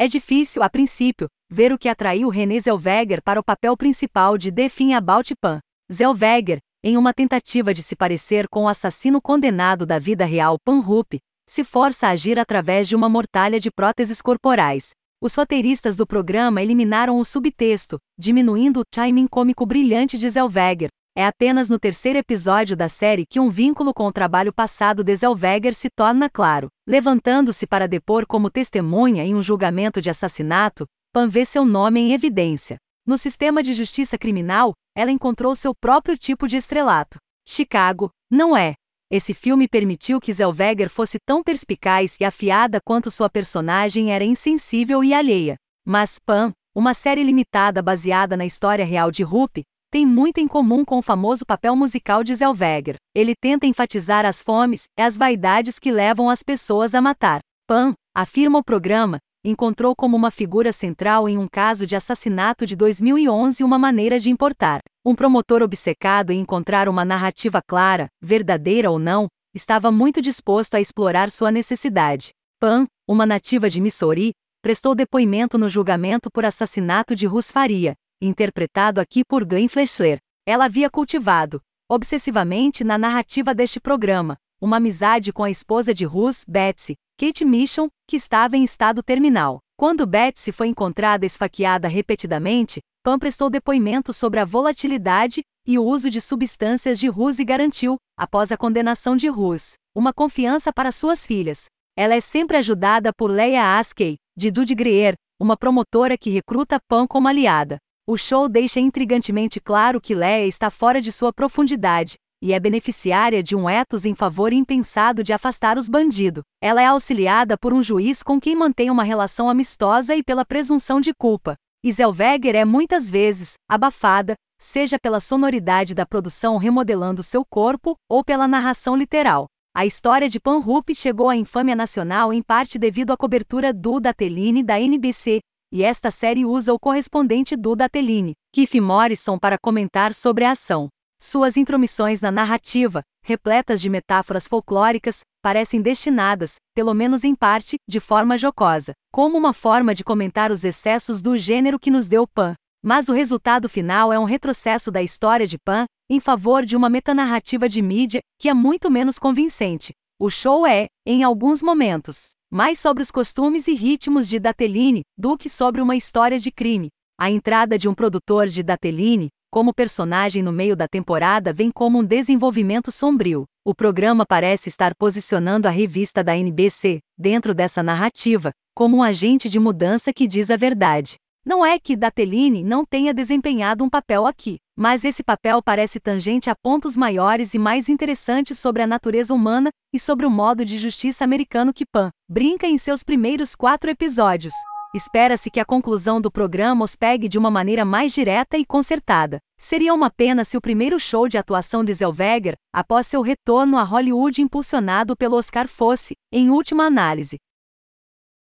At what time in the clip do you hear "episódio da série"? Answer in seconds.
22.16-23.26